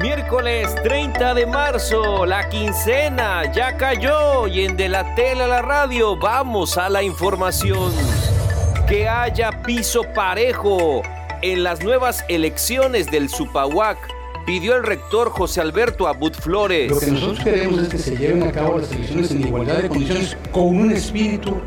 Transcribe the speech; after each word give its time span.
Miércoles 0.00 0.72
30 0.84 1.34
de 1.34 1.44
marzo, 1.44 2.24
la 2.24 2.48
quincena 2.48 3.52
ya 3.52 3.76
cayó 3.76 4.46
y 4.46 4.64
en 4.64 4.76
De 4.76 4.88
la 4.88 5.16
Tele 5.16 5.42
a 5.42 5.48
la 5.48 5.60
Radio 5.60 6.16
vamos 6.16 6.78
a 6.78 6.88
la 6.88 7.02
información. 7.02 7.92
Que 8.86 9.08
haya 9.08 9.62
piso 9.62 10.04
parejo 10.14 11.02
en 11.42 11.64
las 11.64 11.82
nuevas 11.82 12.24
elecciones 12.28 13.10
del 13.10 13.28
Supahuac, 13.28 13.98
pidió 14.46 14.76
el 14.76 14.84
rector 14.84 15.30
José 15.30 15.62
Alberto 15.62 16.06
Abud 16.06 16.32
Flores. 16.32 16.92
Lo 16.92 17.00
que 17.00 17.10
nosotros 17.10 17.40
queremos 17.40 17.80
es 17.80 17.88
que 17.88 17.98
se 17.98 18.16
lleven 18.16 18.44
a 18.44 18.52
cabo 18.52 18.78
las 18.78 18.92
elecciones 18.92 19.32
en 19.32 19.48
igualdad 19.48 19.78
de 19.78 19.88
condiciones 19.88 20.36
con 20.52 20.76
un 20.76 20.92
espíritu 20.92 21.60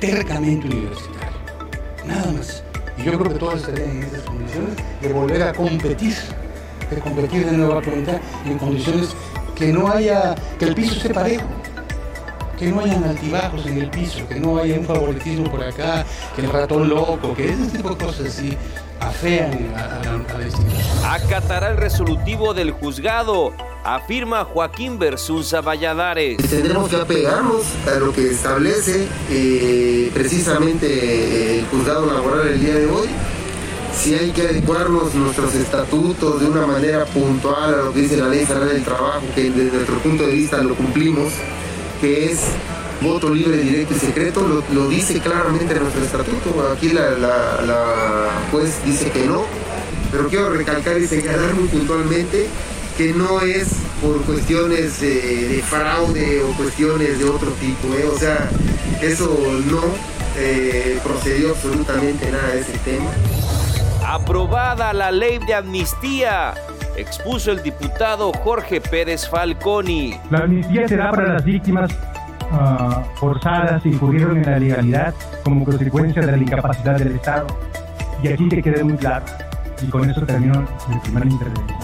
tercamente 0.00 0.66
universitario. 0.66 1.38
Nada 2.04 2.32
más. 2.32 2.64
Y 2.98 3.04
yo 3.04 3.12
creo 3.12 3.32
que 3.32 3.38
todas 3.38 3.60
estarían 3.60 3.90
en 3.90 4.02
esas 4.02 4.22
condiciones 4.22 4.70
de 5.00 5.12
volver 5.12 5.42
a 5.44 5.52
competir 5.52 6.16
de 6.96 7.00
competir 7.00 7.46
de 7.46 7.52
nuevo 7.52 7.80
comunidad 7.82 8.20
en 8.44 8.58
condiciones 8.58 9.14
que 9.54 9.72
no 9.72 9.90
haya, 9.90 10.34
que 10.58 10.64
el 10.66 10.74
piso 10.74 10.94
esté 10.94 11.12
parejo, 11.12 11.44
que 12.58 12.66
no 12.66 12.80
hayan 12.80 13.04
altibajos 13.04 13.64
en 13.66 13.78
el 13.78 13.90
piso, 13.90 14.26
que 14.28 14.38
no 14.38 14.58
haya 14.58 14.78
un 14.78 14.84
favoritismo 14.84 15.50
por 15.50 15.62
acá, 15.62 16.04
que 16.36 16.42
el 16.42 16.50
ratón 16.50 16.88
loco, 16.88 17.34
que 17.34 17.50
ese 17.50 17.66
tipo 17.66 17.90
de 17.90 17.96
cosas 18.04 18.26
así 18.26 18.56
afean 19.00 19.72
a, 19.74 19.86
la, 19.86 20.34
a 20.34 20.38
la 20.38 20.44
institución. 20.44 20.82
Acatará 21.06 21.70
el 21.70 21.78
resolutivo 21.78 22.52
del 22.52 22.72
juzgado, 22.72 23.54
afirma 23.82 24.44
Joaquín 24.44 24.98
Versunza 24.98 25.62
Valladares. 25.62 26.36
Tendremos 26.48 26.90
que 26.90 26.96
apegarnos 26.96 27.62
a 27.86 27.98
lo 27.98 28.12
que 28.12 28.30
establece 28.30 29.08
eh, 29.30 30.10
precisamente 30.12 31.60
el 31.60 31.66
juzgado 31.66 32.12
laboral 32.12 32.48
el 32.48 32.60
día 32.60 32.74
de 32.74 32.86
hoy 32.86 33.08
si 33.96 34.14
hay 34.14 34.30
que 34.30 34.42
adecuarnos 34.42 35.14
nuestros 35.14 35.54
estatutos 35.54 36.40
de 36.40 36.46
una 36.46 36.66
manera 36.66 37.04
puntual 37.06 37.74
a 37.74 37.82
lo 37.84 37.92
que 37.92 38.00
dice 38.00 38.16
la 38.16 38.28
Ley 38.28 38.44
Federal 38.44 38.68
del 38.68 38.82
Trabajo, 38.82 39.22
que 39.34 39.50
desde 39.50 39.76
nuestro 39.76 39.98
punto 39.98 40.26
de 40.26 40.32
vista 40.32 40.58
lo 40.62 40.74
cumplimos, 40.74 41.32
que 42.00 42.30
es 42.30 42.40
voto 43.00 43.32
libre, 43.34 43.58
directo 43.58 43.94
y 43.94 43.98
secreto, 43.98 44.64
lo, 44.72 44.88
dice 44.88 45.18
claramente 45.20 45.74
nuestro 45.78 46.02
estatuto. 46.02 46.68
Aquí 46.72 46.90
la, 46.90 48.28
juez 48.50 48.74
dice 48.84 49.10
que 49.10 49.26
no, 49.26 49.44
pero 50.10 50.28
quiero 50.28 50.50
recalcar 50.50 50.98
y 50.98 51.06
señalar 51.06 51.54
muy 51.54 51.68
puntualmente 51.68 52.46
que 52.96 53.12
no 53.12 53.40
es 53.40 53.68
por 54.02 54.20
cuestiones 54.22 55.00
de 55.00 55.62
fraude 55.66 56.42
o 56.42 56.52
cuestiones 56.52 57.18
de 57.18 57.24
otro 57.24 57.50
tipo, 57.52 57.94
¿eh? 57.94 58.06
o 58.12 58.18
sea, 58.18 58.50
eso 59.00 59.38
no 59.70 59.80
eh, 60.36 60.98
procedió 61.02 61.50
absolutamente 61.50 62.30
nada 62.30 62.54
de 62.54 62.60
ese 62.60 62.78
tema. 62.84 63.10
Aprobada 64.12 64.92
la 64.92 65.12
ley 65.12 65.38
de 65.38 65.54
amnistía, 65.54 66.52
expuso 66.96 67.52
el 67.52 67.62
diputado 67.62 68.32
Jorge 68.32 68.80
Pérez 68.80 69.28
Falconi. 69.28 70.18
La 70.30 70.38
amnistía 70.38 70.88
será 70.88 71.12
para 71.12 71.34
las 71.34 71.44
víctimas 71.44 71.92
uh, 72.50 73.16
forzadas 73.20 73.80
que 73.84 73.90
incurrieron 73.90 74.38
en 74.38 74.50
la 74.50 74.58
legalidad 74.58 75.14
como 75.44 75.64
consecuencia 75.64 76.22
de 76.22 76.32
la 76.32 76.38
incapacidad 76.38 76.98
del 76.98 77.12
Estado. 77.12 77.46
Y 78.20 78.32
aquí 78.32 78.48
que 78.48 78.60
quede 78.60 78.82
muy 78.82 78.96
claro, 78.96 79.26
y 79.80 79.86
con 79.86 80.10
eso 80.10 80.22
termino 80.22 80.66
mi 80.88 80.98
primera 80.98 81.26
intervención. 81.26 81.78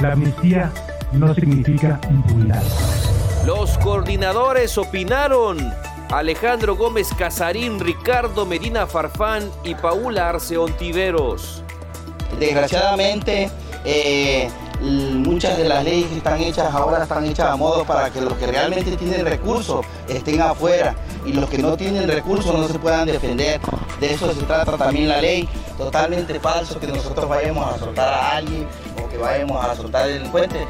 La 0.00 0.12
amnistía 0.12 0.72
no 1.12 1.34
significa 1.34 2.00
impunidad. 2.08 2.62
Los 3.44 3.76
coordinadores 3.76 4.78
opinaron 4.78 5.58
Alejandro 6.12 6.76
Gómez 6.76 7.08
Casarín, 7.16 7.80
Ricardo 7.80 8.44
Medina 8.44 8.86
Farfán 8.86 9.50
y 9.64 9.74
Paula 9.74 10.28
Arce 10.28 10.58
Ontiveros. 10.58 11.64
Desgraciadamente, 12.38 13.50
eh, 13.86 14.50
muchas 14.82 15.56
de 15.56 15.66
las 15.66 15.82
leyes 15.82 16.10
que 16.10 16.18
están 16.18 16.38
hechas 16.38 16.74
ahora 16.74 17.04
están 17.04 17.24
hechas 17.24 17.46
a 17.46 17.56
modo 17.56 17.86
para 17.86 18.10
que 18.10 18.20
los 18.20 18.34
que 18.34 18.46
realmente 18.46 18.94
tienen 18.98 19.24
recursos 19.24 19.86
estén 20.06 20.42
afuera 20.42 20.94
y 21.24 21.32
los 21.32 21.48
que 21.48 21.56
no 21.56 21.78
tienen 21.78 22.06
recursos 22.06 22.54
no 22.54 22.68
se 22.68 22.78
puedan 22.78 23.06
defender. 23.06 23.58
De 23.98 24.12
eso 24.12 24.30
se 24.34 24.42
trata 24.42 24.76
también 24.76 25.08
la 25.08 25.18
ley. 25.18 25.48
Totalmente 25.78 26.38
falso 26.40 26.78
que 26.78 26.88
nosotros 26.88 27.26
vayamos 27.26 27.74
a 27.74 27.78
soltar 27.78 28.12
a 28.12 28.36
alguien 28.36 28.66
o 29.02 29.08
que 29.08 29.16
vayamos 29.16 29.64
a 29.64 29.74
soltar 29.74 30.02
al 30.02 30.12
delincuente. 30.12 30.66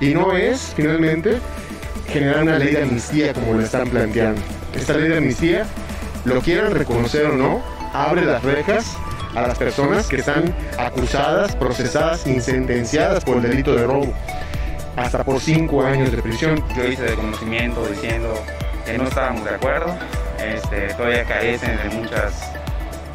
Y 0.00 0.14
no 0.14 0.36
es, 0.36 0.72
finalmente, 0.74 1.38
generar 2.08 2.42
una 2.42 2.58
ley 2.58 2.74
de 2.74 2.82
amnistía 2.82 3.32
como 3.32 3.54
lo 3.54 3.60
están 3.60 3.88
planteando 3.88 4.42
esta 4.80 4.94
ley 4.94 5.08
de 5.08 5.18
amnistía, 5.18 5.66
lo 6.24 6.40
quieran 6.40 6.74
reconocer 6.74 7.26
o 7.26 7.36
no, 7.36 7.62
abre 7.92 8.24
las 8.24 8.42
rejas 8.42 8.96
a 9.34 9.42
las 9.42 9.58
personas 9.58 10.08
que 10.08 10.16
están 10.16 10.54
acusadas, 10.78 11.54
procesadas 11.54 12.26
y 12.26 12.40
sentenciadas 12.40 13.24
por 13.24 13.36
el 13.36 13.42
delito 13.42 13.74
de 13.74 13.86
robo, 13.86 14.12
hasta 14.96 15.22
por 15.22 15.38
cinco 15.40 15.84
años 15.84 16.10
de 16.10 16.22
prisión. 16.22 16.64
Yo 16.76 16.84
hice 16.84 17.02
de 17.02 17.14
conocimiento 17.14 17.86
diciendo 17.86 18.34
que 18.86 18.96
no 18.96 19.04
estábamos 19.04 19.44
de 19.44 19.50
acuerdo, 19.50 19.94
este, 20.42 20.94
todavía 20.94 21.24
carecen 21.24 21.76
de 21.76 21.96
muchas, 21.96 22.50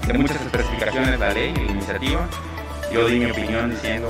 de 0.08 0.14
muchas 0.14 0.40
especificaciones 0.42 1.20
la 1.20 1.34
ley 1.34 1.52
y 1.56 1.66
la 1.66 1.72
iniciativa. 1.72 2.28
Yo 2.94 3.08
di 3.08 3.20
mi 3.20 3.32
opinión 3.32 3.72
diciendo 3.72 4.08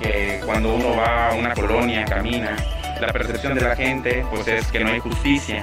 que 0.00 0.40
cuando 0.44 0.74
uno 0.74 0.94
va 0.94 1.30
a 1.30 1.34
una 1.34 1.54
colonia, 1.54 2.04
camina, 2.04 2.54
la 3.00 3.08
percepción 3.08 3.54
de 3.54 3.62
la 3.62 3.74
gente 3.74 4.26
pues 4.30 4.46
es 4.46 4.66
que 4.66 4.80
no 4.80 4.90
hay 4.90 5.00
justicia 5.00 5.62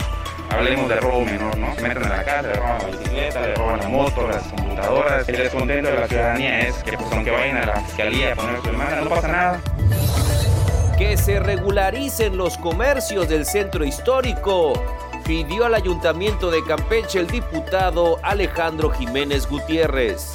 hablemos 0.49 0.89
de 0.89 0.99
robo 0.99 1.25
menor, 1.25 1.57
¿no? 1.57 1.73
Se 1.75 1.81
meten 1.81 2.03
a 2.03 2.09
la 2.09 2.23
casa, 2.23 2.41
le 2.43 2.53
roban 2.53 2.77
la 2.79 2.87
bicicleta, 2.87 3.41
le 3.41 3.55
roban 3.55 3.79
la 3.79 3.89
moto, 3.89 4.27
las 4.27 4.43
computadoras. 4.43 5.27
El 5.29 5.37
descontento 5.37 5.89
de 5.89 5.99
la 5.99 6.07
ciudadanía 6.07 6.59
es 6.67 6.75
que 6.83 6.97
pues 6.97 7.11
aunque 7.11 7.31
vayan 7.31 7.57
a 7.57 7.65
la 7.65 7.81
fiscalía 7.81 8.33
a 8.33 8.35
poner 8.35 8.57
su 8.61 8.67
demanda, 8.67 9.01
no 9.01 9.09
pasa 9.09 9.27
nada. 9.27 9.61
Que 10.97 11.17
se 11.17 11.39
regularicen 11.39 12.37
los 12.37 12.57
comercios 12.57 13.27
del 13.27 13.45
centro 13.45 13.83
histórico, 13.83 14.73
pidió 15.25 15.65
al 15.65 15.75
ayuntamiento 15.75 16.51
de 16.51 16.63
Campeche 16.63 17.19
el 17.19 17.27
diputado 17.27 18.17
Alejandro 18.23 18.91
Jiménez 18.91 19.47
Gutiérrez. 19.47 20.31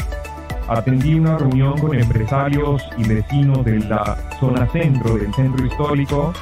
Atendí 0.69 1.15
una 1.15 1.39
reunión 1.39 1.79
con 1.79 1.99
empresarios 1.99 2.83
y 2.97 3.09
vecinos 3.09 3.65
de 3.65 3.79
la 3.81 4.17
zona 4.39 4.71
centro 4.71 5.17
del 5.17 5.35
centro 5.35 5.67
histórico 5.67 6.33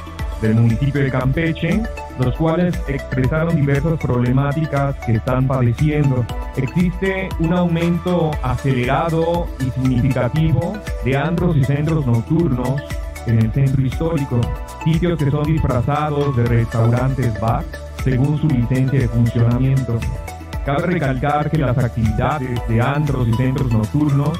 del 0.41 0.55
municipio 0.55 1.03
de 1.03 1.11
Campeche, 1.11 1.81
los 2.19 2.35
cuales 2.35 2.79
expresaron 2.87 3.55
diversas 3.55 3.99
problemáticas 3.99 4.95
que 5.05 5.13
están 5.13 5.47
padeciendo. 5.47 6.25
Existe 6.55 7.29
un 7.39 7.53
aumento 7.53 8.31
acelerado 8.43 9.47
y 9.59 9.69
significativo 9.71 10.73
de 11.03 11.17
andros 11.17 11.55
y 11.57 11.63
centros 11.63 12.05
nocturnos 12.05 12.81
en 13.25 13.39
el 13.39 13.51
centro 13.51 13.81
histórico, 13.81 14.41
sitios 14.83 15.17
que 15.19 15.29
son 15.29 15.43
disfrazados 15.43 16.35
de 16.35 16.45
restaurantes 16.45 17.39
bar 17.39 17.63
según 18.03 18.39
su 18.39 18.47
licencia 18.47 18.99
de 18.99 19.07
funcionamiento. 19.07 19.99
Cabe 20.65 20.87
recalcar 20.87 21.49
que 21.49 21.57
las 21.57 21.77
actividades 21.77 22.59
de 22.67 22.81
andros 22.81 23.27
y 23.27 23.33
centros 23.33 23.71
nocturnos 23.71 24.39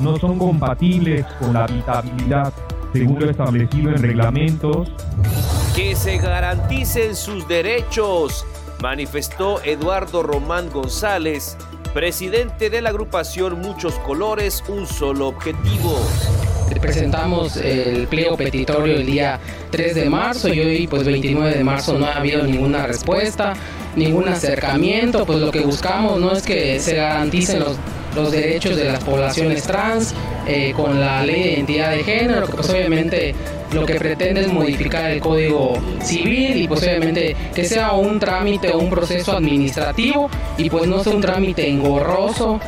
no 0.00 0.16
son 0.18 0.38
compatibles 0.38 1.24
con 1.38 1.52
la 1.52 1.64
habitabilidad 1.64 2.52
según 2.94 3.18
lo 3.18 3.28
establecido 3.28 3.90
en 3.90 4.00
reglamentos. 4.00 4.88
Que 5.74 5.96
se 5.96 6.18
garanticen 6.18 7.16
sus 7.16 7.46
derechos, 7.48 8.46
manifestó 8.80 9.60
Eduardo 9.64 10.22
Román 10.22 10.70
González, 10.70 11.56
presidente 11.92 12.70
de 12.70 12.80
la 12.80 12.90
agrupación 12.90 13.60
Muchos 13.60 13.94
Colores, 13.94 14.62
un 14.68 14.86
solo 14.86 15.26
objetivo. 15.26 15.98
Presentamos 16.80 17.56
el 17.56 18.06
pliego 18.06 18.36
petitorio 18.36 18.94
el 18.94 19.06
día 19.06 19.40
3 19.70 19.94
de 19.96 20.08
marzo 20.08 20.48
y 20.52 20.60
hoy, 20.60 20.86
pues 20.86 21.04
29 21.04 21.52
de 21.52 21.64
marzo, 21.64 21.98
no 21.98 22.06
ha 22.06 22.12
habido 22.12 22.44
ninguna 22.44 22.86
respuesta, 22.86 23.54
ningún 23.96 24.28
acercamiento. 24.28 25.26
Pues 25.26 25.40
lo 25.40 25.50
que 25.50 25.60
buscamos 25.60 26.20
no 26.20 26.30
es 26.30 26.42
que 26.42 26.78
se 26.78 26.94
garanticen 26.94 27.58
los 27.58 27.76
los 28.14 28.30
derechos 28.30 28.76
de 28.76 28.84
las 28.84 29.02
poblaciones 29.02 29.62
trans 29.64 30.14
eh, 30.46 30.72
con 30.74 31.00
la 31.00 31.24
ley 31.24 31.42
de 31.42 31.52
identidad 31.54 31.90
de 31.90 32.04
género, 32.04 32.46
que 32.46 32.52
pues 32.52 32.70
obviamente 32.70 33.34
lo 33.72 33.84
que 33.84 33.94
pretende 33.94 34.42
es 34.42 34.52
modificar 34.52 35.10
el 35.10 35.20
código 35.20 35.74
civil 36.00 36.56
y 36.56 36.68
pues 36.68 36.82
obviamente 36.82 37.34
que 37.54 37.64
sea 37.64 37.92
un 37.92 38.20
trámite 38.20 38.72
o 38.72 38.78
un 38.78 38.90
proceso 38.90 39.36
administrativo 39.36 40.30
y 40.56 40.70
pues 40.70 40.86
no 40.86 41.02
sea 41.02 41.12
un 41.12 41.20
trámite 41.20 41.68
engorroso, 41.68 42.60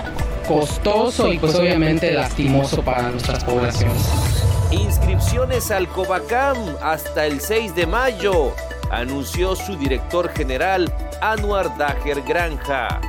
costoso 0.49 1.33
y 1.33 1.39
pues 1.39 1.55
obviamente 1.55 2.13
lastimoso 2.13 2.83
para 2.83 3.11
nuestras 3.11 3.45
poblaciones. 3.45 4.03
Inscripciones 4.73 5.71
al 5.71 5.87
Covacam 5.89 6.57
hasta 6.83 7.27
el 7.27 7.41
6 7.41 7.75
de 7.77 7.87
mayo, 7.87 8.53
anunció 8.91 9.55
su 9.55 9.77
director 9.77 10.33
general 10.35 10.93
Anuar 11.21 11.77
Dager 11.79 12.23
Granja. 12.23 13.01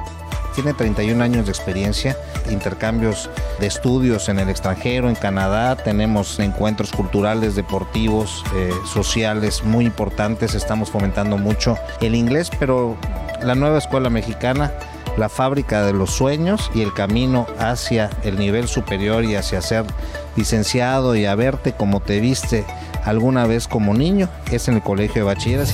Tiene 0.57 0.73
31 0.73 1.23
años 1.23 1.45
de 1.45 1.51
experiencia, 1.51 2.17
intercambios 2.49 3.29
de 3.59 3.67
estudios 3.67 4.27
en 4.27 4.39
el 4.39 4.49
extranjero, 4.49 5.07
en 5.07 5.13
Canadá, 5.13 5.75
tenemos 5.75 6.39
encuentros 6.39 6.91
culturales, 6.91 7.55
deportivos, 7.55 8.43
eh, 8.55 8.71
sociales 8.91 9.63
muy 9.63 9.85
importantes, 9.85 10.55
estamos 10.55 10.89
fomentando 10.89 11.37
mucho 11.37 11.77
el 12.01 12.15
inglés, 12.15 12.49
pero 12.59 12.97
la 13.43 13.53
nueva 13.53 13.77
escuela 13.77 14.09
mexicana 14.09 14.71
la 15.15 15.29
fábrica 15.29 15.85
de 15.85 15.93
los 15.93 16.09
sueños 16.09 16.71
y 16.73 16.81
el 16.81 16.91
camino 16.91 17.45
hacia 17.59 18.09
el 18.23 18.39
nivel 18.39 18.67
superior 18.67 19.25
y 19.25 19.35
hacia 19.35 19.61
ser 19.61 19.85
licenciado 20.35 21.15
y 21.15 21.25
a 21.25 21.35
verte 21.35 21.73
como 21.73 21.99
te 21.99 22.19
viste 22.19 22.65
alguna 23.05 23.45
vez 23.45 23.67
como 23.67 23.93
niño, 23.93 24.27
es 24.51 24.67
en 24.67 24.73
el 24.73 24.81
colegio 24.81 25.21
de 25.21 25.33
bachilleres. 25.33 25.71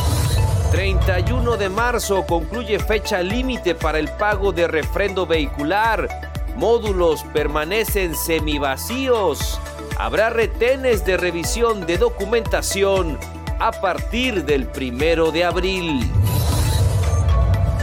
31 0.73 1.55
de 1.57 1.69
marzo 1.69 2.25
concluye 2.25 2.79
fecha 2.79 3.21
límite 3.21 3.75
para 3.75 3.99
el 3.99 4.07
pago 4.09 4.51
de 4.51 4.67
refrendo 4.67 5.27
vehicular. 5.27 6.09
Módulos 6.55 7.23
permanecen 7.31 8.15
semivacíos. 8.15 9.59
Habrá 9.99 10.31
retenes 10.31 11.05
de 11.05 11.15
revisión 11.15 11.85
de 11.85 11.99
documentación 11.99 13.19
a 13.59 13.71
partir 13.71 14.45
del 14.45 14.65
primero 14.65 15.31
de 15.31 15.43
abril. 15.43 16.11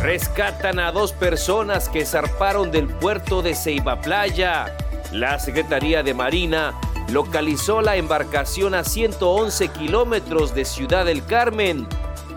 Rescatan 0.02 0.80
a 0.80 0.90
dos 0.90 1.12
personas 1.12 1.88
que 1.88 2.04
zarparon 2.04 2.72
del 2.72 2.88
puerto 2.88 3.40
de 3.40 3.54
Ceiba 3.54 4.00
Playa. 4.00 4.76
La 5.12 5.38
Secretaría 5.38 6.02
de 6.02 6.12
Marina 6.12 6.74
localizó 7.08 7.82
la 7.82 7.94
embarcación 7.94 8.74
a 8.74 8.82
111 8.82 9.68
kilómetros 9.68 10.56
de 10.56 10.64
Ciudad 10.64 11.04
del 11.04 11.24
Carmen. 11.24 11.86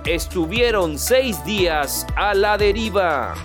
Estuvieron 0.05 0.99
seis 0.99 1.45
días 1.45 2.05
a 2.17 2.33
la 2.33 2.57
deriva. 2.57 3.35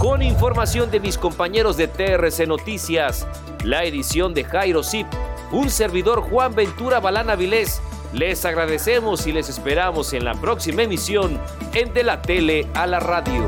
Con 0.00 0.22
información 0.22 0.90
de 0.90 1.00
mis 1.00 1.18
compañeros 1.18 1.76
de 1.76 1.86
TRC 1.86 2.46
Noticias, 2.46 3.26
la 3.62 3.84
edición 3.84 4.32
de 4.32 4.44
Jairo 4.44 4.82
Zip, 4.82 5.06
un 5.52 5.68
servidor 5.68 6.22
Juan 6.22 6.54
Ventura 6.54 6.98
Balana 6.98 7.36
Vilés, 7.36 7.82
les 8.14 8.42
agradecemos 8.46 9.26
y 9.26 9.32
les 9.32 9.50
esperamos 9.50 10.14
en 10.14 10.24
la 10.24 10.32
próxima 10.32 10.84
emisión 10.84 11.38
en 11.74 11.92
De 11.92 12.04
la 12.04 12.22
Tele 12.22 12.66
a 12.72 12.86
la 12.86 13.00
Radio. 13.00 13.44